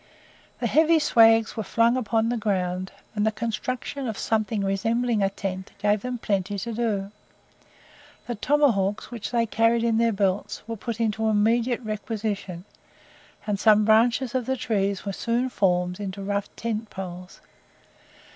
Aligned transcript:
The 0.59 0.65
heavy 0.65 0.97
"swags" 0.97 1.55
were 1.55 1.61
flung 1.61 1.95
upon 1.95 2.29
the 2.29 2.35
ground, 2.35 2.91
and 3.13 3.23
the 3.23 3.31
construction 3.31 4.07
of 4.07 4.17
something 4.17 4.63
resembling 4.63 5.21
a 5.21 5.29
tent 5.29 5.73
gave 5.77 6.01
them 6.01 6.17
plenty 6.17 6.57
to 6.57 6.73
do; 6.73 7.11
the 8.25 8.33
tomahawks, 8.33 9.11
which 9.11 9.29
they 9.29 9.45
carried 9.45 9.83
in 9.83 9.99
their 9.99 10.11
belts, 10.11 10.63
were 10.67 10.75
put 10.75 10.99
into 10.99 11.27
immediate 11.27 11.81
requisition, 11.81 12.65
and 13.45 13.59
some 13.59 13.85
branches 13.85 14.33
of 14.33 14.47
the 14.47 14.57
trees 14.57 15.05
were 15.05 15.13
soon 15.13 15.49
formed 15.49 15.99
into 15.99 16.23
rough 16.23 16.49
tent 16.55 16.89
poles. 16.89 17.39